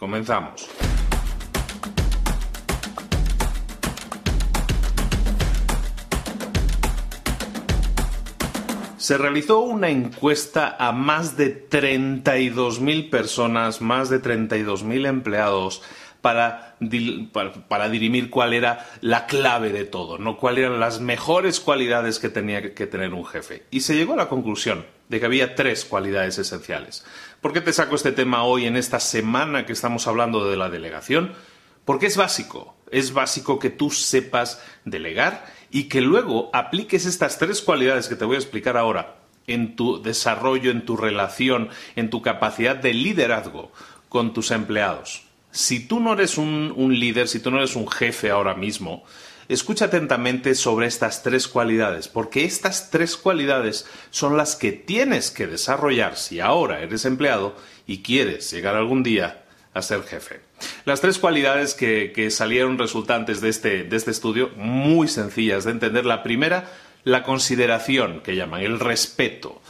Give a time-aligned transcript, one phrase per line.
[0.00, 0.66] Comenzamos.
[8.96, 15.82] Se realizó una encuesta a más de 32.000 personas, más de 32.000 empleados,
[16.22, 16.76] para,
[17.68, 20.38] para, dirimir cuál era la clave de todo, ¿no?
[20.38, 23.64] cuáles eran las mejores cualidades que tenía que tener un jefe.
[23.70, 27.04] Y se llegó a la conclusión de que había tres cualidades esenciales.
[27.40, 30.68] ¿Por qué te saco este tema hoy en esta semana que estamos hablando de la
[30.68, 31.32] delegación?
[31.86, 32.76] Porque es básico.
[32.90, 38.26] Es básico que tú sepas delegar y que luego apliques estas tres cualidades que te
[38.26, 43.72] voy a explicar ahora en tu desarrollo, en tu relación, en tu capacidad de liderazgo
[44.10, 45.22] con tus empleados.
[45.50, 49.02] Si tú no eres un, un líder, si tú no eres un jefe ahora mismo,
[49.50, 55.48] Escucha atentamente sobre estas tres cualidades, porque estas tres cualidades son las que tienes que
[55.48, 59.42] desarrollar si ahora eres empleado y quieres llegar algún día
[59.74, 60.38] a ser jefe.
[60.84, 66.06] Las tres cualidades que, salieron resultantes de este, de este estudio, muy sencillas de entender.
[66.06, 66.70] La primera,
[67.02, 69.60] la consideración, que llaman, el respeto.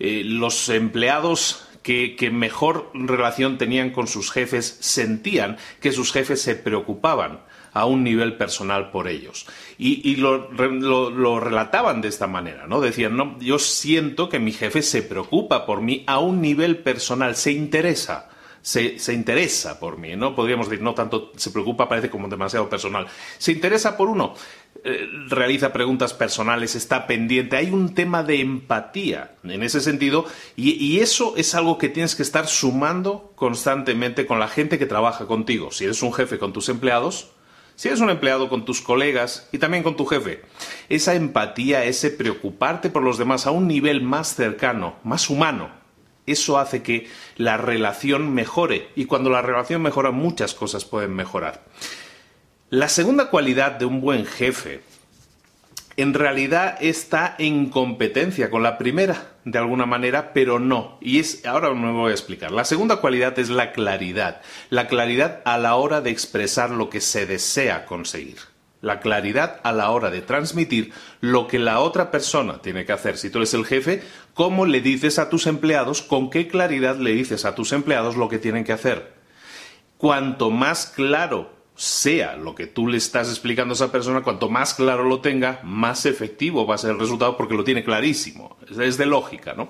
[0.00, 6.56] Eh, los empleados que, mejor relación tenían con sus jefes sentían que sus jefes se
[6.56, 9.46] preocupaban a un nivel personal por ellos.
[9.78, 12.80] Y, lo, relataban de esta manera, ¿no?
[12.80, 17.36] Decían, no, yo siento que mi jefe se preocupa por mí a un nivel personal,
[17.36, 18.30] se interesa.
[18.60, 20.34] Se, interesa por mí, ¿no?
[20.34, 23.06] Podríamos decir, no tanto se preocupa, parece como demasiado personal.
[23.38, 24.34] Se interesa por uno,
[24.84, 27.56] eh, realiza preguntas personales, está pendiente.
[27.56, 32.22] Hay un tema de empatía en ese sentido y, eso es algo que tienes que
[32.22, 35.70] estar sumando constantemente con la gente que trabaja contigo.
[35.70, 37.30] Si eres un jefe con tus empleados,
[37.78, 40.42] si eres un empleado con tus colegas y también con tu jefe,
[40.88, 45.70] esa empatía, ese preocuparte por los demás a un nivel más cercano, más humano,
[46.26, 47.06] eso hace que
[47.36, 51.66] la relación mejore y cuando la relación mejora muchas cosas pueden mejorar.
[52.68, 54.82] La segunda cualidad de un buen jefe
[55.98, 60.96] en realidad está en competencia con la primera, de alguna manera, pero no.
[61.00, 62.52] Y es, ahora me voy a explicar.
[62.52, 64.40] La segunda cualidad es la claridad.
[64.70, 68.36] La claridad a la hora de expresar lo que se desea conseguir.
[68.80, 73.18] La claridad a la hora de transmitir lo que la otra persona tiene que hacer.
[73.18, 74.04] Si tú eres el jefe,
[74.34, 78.28] ¿cómo le dices a tus empleados, con qué claridad le dices a tus empleados lo
[78.28, 79.14] que tienen que hacer?
[79.96, 84.74] Cuanto más claro sea lo que tú le estás explicando a esa persona, cuanto más
[84.74, 88.56] claro lo tenga, más efectivo va a ser el resultado porque lo tiene clarísimo.
[88.80, 89.68] Es de lógica, ¿no?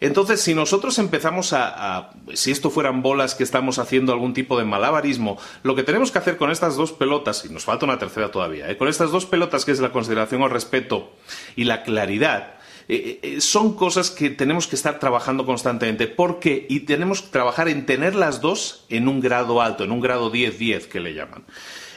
[0.00, 4.64] Entonces, si nosotros empezamos a, si esto fueran bolas que estamos haciendo algún tipo de
[4.64, 8.32] malabarismo, lo que tenemos que hacer con estas dos pelotas, y nos falta una tercera
[8.32, 8.76] todavía, ¿eh?
[8.76, 11.12] con estas dos pelotas que es la consideración o respeto
[11.54, 12.57] y la claridad,
[12.88, 16.06] eh, eh, son cosas que tenemos que estar trabajando constantemente.
[16.06, 16.66] ¿Por qué?
[16.70, 20.32] Y tenemos que trabajar en tener las dos en un grado alto, en un grado
[20.32, 21.44] 10-10 que le llaman.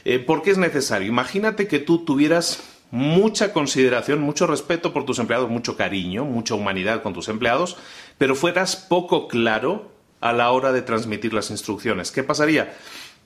[0.03, 1.07] Eh, ¿Por qué es necesario?
[1.07, 7.01] Imagínate que tú tuvieras mucha consideración, mucho respeto por tus empleados, mucho cariño, mucha humanidad
[7.01, 7.77] con tus empleados,
[8.17, 12.11] pero fueras poco claro a la hora de transmitir las instrucciones.
[12.11, 12.73] ¿Qué pasaría?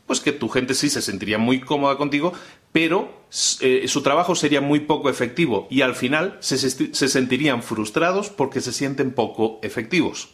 [0.06, 2.34] pues que tu gente sí se sentiría muy cómoda contigo,
[2.76, 3.10] pero
[3.62, 8.60] eh, su trabajo sería muy poco efectivo y al final se, se sentirían frustrados porque
[8.60, 10.28] se sienten poco efectivos.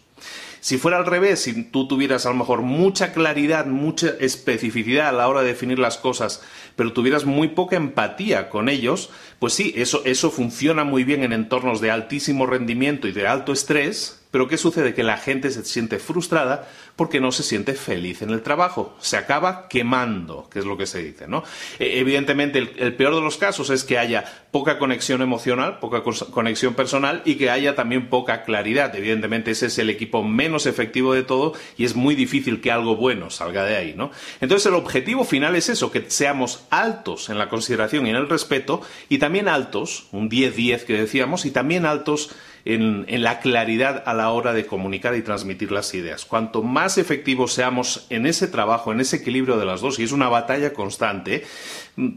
[0.60, 5.12] Si fuera al revés, si tú tuvieras a lo mejor mucha claridad, mucha especificidad a
[5.12, 6.42] la hora de definir las cosas,
[6.76, 11.34] pero tuvieras muy poca empatía con ellos, pues sí, eso, eso funciona muy bien en
[11.34, 14.94] entornos de altísimo rendimiento y de alto estrés, pero ¿qué sucede?
[14.94, 18.96] Que la gente se siente frustrada porque no se siente feliz en el trabajo.
[19.02, 21.44] Se acaba quemando, que es lo que se dice, ¿no?
[21.80, 26.76] E, evidentemente, el, peor de los casos es que haya poca conexión emocional, poca conexión
[26.76, 28.96] personal y que haya también poca claridad.
[28.96, 32.96] Evidentemente, ese es el equipo menos efectivo de todo y es muy difícil que algo
[32.96, 34.12] bueno salga de ahí, ¿no?
[34.40, 38.30] Entonces, el objetivo final es eso, que seamos altos en la consideración y en el
[38.30, 42.30] respeto y también altos, un 10-10 que decíamos, y también altos
[42.66, 46.26] en, la claridad a la hora de comunicar y transmitir las ideas.
[46.26, 50.12] Cuanto más efectivos seamos en ese trabajo, en ese equilibrio de las dos, y es
[50.12, 51.46] una batalla constante,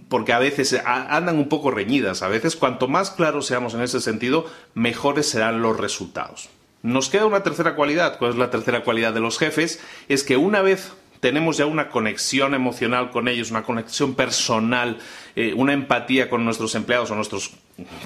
[0.08, 4.00] porque a veces andan un poco reñidas, a veces cuanto más claros seamos en ese
[4.00, 6.49] sentido, mejores serán los resultados.
[6.82, 8.19] Nos queda una tercera cualidad.
[8.19, 9.81] ¿Cuál es la tercera cualidad de los jefes?
[10.08, 14.99] Es que una vez tenemos ya una conexión emocional con ellos, una conexión personal,
[15.35, 17.52] eh, una empatía con nuestros empleados o nuestros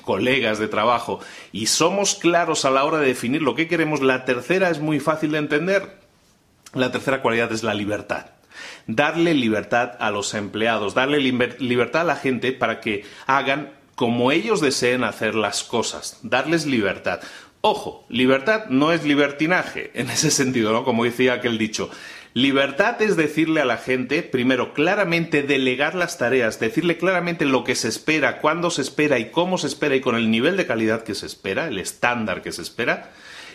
[0.03, 1.21] colegas de trabajo
[1.53, 5.01] y somos claros a la hora de definir lo que queremos, la tercera es muy
[5.01, 5.99] fácil de entender.
[6.75, 8.27] La tercera cualidad es la libertad.
[8.87, 14.61] Darle libertad a los empleados, darle libertad a la gente para que hagan como ellos
[14.61, 17.21] deseen hacer las cosas, darles libertad.
[17.61, 20.85] Ojo, libertad no es libertinaje en ese sentido, ¿no?
[20.85, 21.91] Como decía aquel dicho.
[22.35, 27.75] Libertad es decirle a la gente, primero, claramente delegar las tareas, decirle claramente lo que
[27.75, 31.03] se espera, cuándo se espera y cómo se espera y con el nivel de calidad
[31.03, 33.11] que se espera, el estándar que se espera,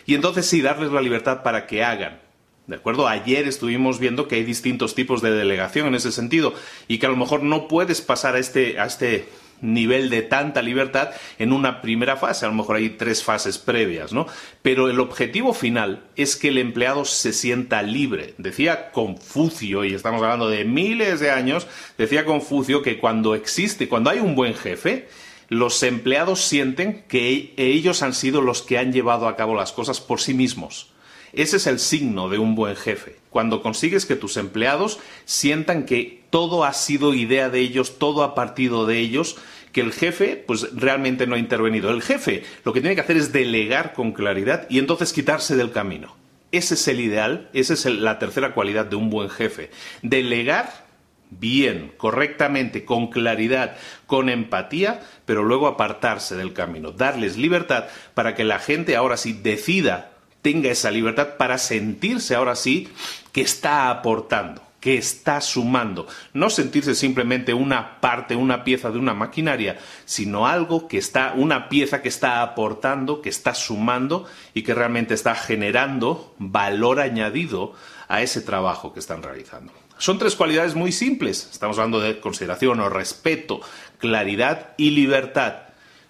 [0.06, 2.20] y entonces sí darles la libertad para que hagan.
[2.66, 3.06] ¿De acuerdo?
[3.06, 6.54] Ayer estuvimos viendo que hay distintos tipos de delegación en ese sentido
[6.88, 9.28] y que a lo mejor no puedes pasar a este, a este
[9.60, 14.12] nivel de tanta libertad en una primera fase, a lo mejor hay tres fases previas,
[14.12, 14.26] ¿no?
[14.62, 18.34] Pero el objetivo final es que el empleado se sienta libre.
[18.38, 21.66] Decía Confucio, y estamos hablando de miles de años,
[21.98, 25.08] decía Confucio que cuando existe, cuando hay un buen jefe,
[25.48, 30.00] los empleados sienten que ellos han sido los que han llevado a cabo las cosas
[30.00, 30.90] por sí mismos.
[31.32, 33.16] Ese es el signo de un buen jefe.
[33.34, 38.32] Cuando consigues que tus empleados sientan que todo ha sido idea de ellos, todo ha
[38.36, 39.38] partido de ellos,
[39.72, 41.90] que el jefe pues realmente no ha intervenido.
[41.90, 45.72] El jefe lo que tiene que hacer es delegar con claridad y entonces quitarse del
[45.72, 46.14] camino.
[46.52, 49.72] Ese es el ideal, esa es la tercera cualidad de un buen jefe.
[50.02, 50.86] Delegar
[51.28, 53.76] bien, correctamente, con claridad,
[54.06, 59.32] con empatía, pero luego apartarse del camino, darles libertad para que la gente ahora sí
[59.32, 60.13] decida
[60.44, 62.90] tenga esa libertad para sentirse ahora sí
[63.32, 66.06] que está aportando, que está sumando.
[66.34, 71.70] No sentirse simplemente una parte, una pieza de una maquinaria, sino algo que está, una
[71.70, 77.72] pieza que está aportando, que está sumando y que realmente está generando valor añadido
[78.08, 79.72] a ese trabajo que están realizando.
[79.96, 81.48] Son tres cualidades muy simples.
[81.50, 83.62] Estamos hablando de consideración o respeto,
[83.96, 85.54] claridad y libertad.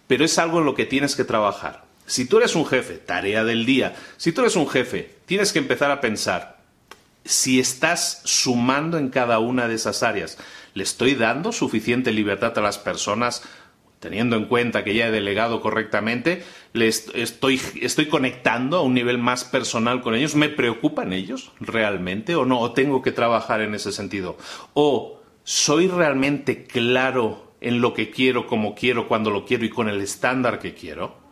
[0.08, 1.83] Pero es algo en lo que tienes que trabajar.
[2.06, 5.58] Si tú eres un jefe, tarea del día, si tú eres un jefe, tienes que
[5.58, 6.58] empezar a pensar
[7.24, 10.36] si estás sumando en cada una de esas áreas.
[10.74, 13.42] ¿Le estoy dando suficiente libertad a las personas
[14.04, 19.44] teniendo en cuenta que ya he delegado correctamente, estoy, estoy, conectando a un nivel más
[19.44, 22.60] personal con ellos, ¿me preocupan ellos realmente o no?
[22.60, 24.36] ¿O tengo que trabajar en ese sentido?
[24.74, 29.88] ¿O soy realmente claro en lo que quiero, como quiero, cuando lo quiero y con
[29.88, 31.23] el estándar que quiero?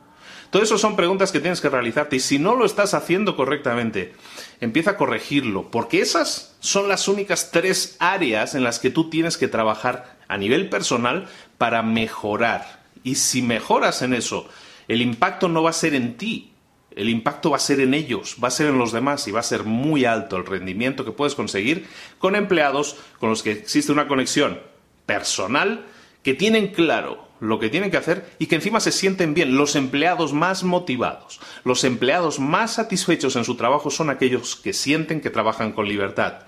[0.52, 4.12] Todo eso son preguntas que tienes que realizarte y si no lo estás haciendo correctamente,
[4.61, 9.38] empieza a corregirlo, porque esas son las únicas tres áreas en las que tú tienes
[9.38, 12.82] que trabajar a nivel personal para mejorar.
[13.02, 14.47] Y si mejoras en eso,
[14.88, 16.52] el impacto no va a ser en ti,
[16.94, 19.40] el impacto va a ser en ellos, va a ser en los demás y va
[19.40, 21.87] a ser muy alto el rendimiento que puedes conseguir
[22.18, 24.61] con empleados con los que existe una conexión
[25.06, 25.87] personal
[26.23, 29.56] que tienen claro lo que tienen que hacer y que encima se sienten bien.
[29.56, 35.20] Los empleados más motivados, los empleados más satisfechos en su trabajo son aquellos que sienten
[35.20, 36.44] que trabajan con libertad.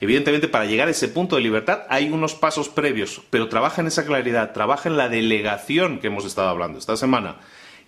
[0.00, 3.88] Evidentemente, para llegar a ese punto de libertad hay unos pasos previos, pero trabaja en
[3.88, 7.38] esa claridad, trabaja en la delegación que hemos estado hablando esta semana.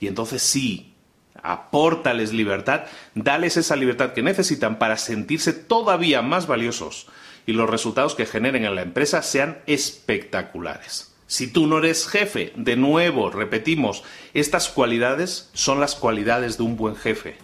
[0.01, 0.95] Y entonces sí,
[1.41, 7.07] apórtales libertad, dales esa libertad que necesitan para sentirse todavía más valiosos
[7.47, 11.08] y los resultados que generen en la empresa sean espectaculares.
[11.29, 16.79] Si tú no eres jefe, de nuevo, repetimos, estas cualidades son las cualidades de un
[16.79, 17.37] buen jefe.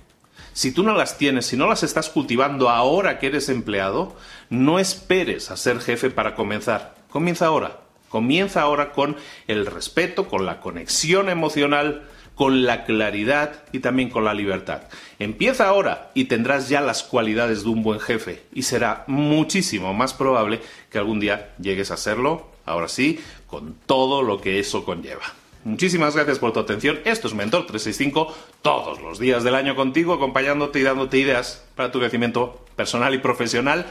[0.55, 4.17] Si tú no las tienes, si no las estás cultivando ahora que eres empleado,
[4.49, 6.95] no esperes a ser jefe para comenzar.
[7.11, 7.81] Comienza ahora.
[8.09, 9.17] Comienza ahora con
[9.49, 14.85] el respeto, con la conexión emocional, con la claridad y también con la libertad.
[15.19, 20.15] Empieza ahora y tendrás ya las cualidades de un buen jefe y será muchísimo más
[20.15, 20.61] probable
[20.91, 23.21] que algún día llegues a serlo, ahora sí,
[23.55, 25.23] con todo lo que eso conlleva.
[25.63, 26.99] Muchísimas gracias por tu atención.
[27.05, 31.93] Esto es Mentor 365, todos los días del año contigo, acompañándote y dándote ideas para
[31.93, 33.87] tu crecimiento personal y profesional.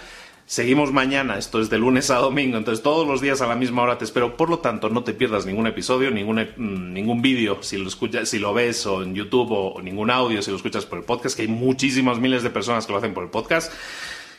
[0.46, 3.84] Seguimos mañana, esto es de lunes a domingo, entonces todos los días a la misma
[3.84, 4.36] hora te espero.
[4.36, 8.28] Por lo tanto, no te pierdas ningún episodio, ningún, mm, ningún vídeo si lo escuchas,
[8.28, 11.38] si lo ves o en YouTube o, ningún audio si lo escuchas por el podcast,
[11.38, 13.72] que hay muchísimas miles de personas que lo hacen por el podcast.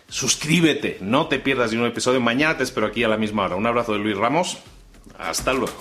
[0.06, 2.20] Suscríbete, no te pierdas ningún episodio.
[2.20, 3.56] Mañana te espero aquí a la misma hora.
[3.56, 4.58] Un abrazo de Luis Ramos.
[5.18, 5.74] Hasta luego.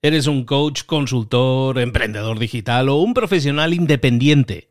[0.00, 4.70] ¿Eres un coach, consultor, emprendedor digital o un profesional independiente?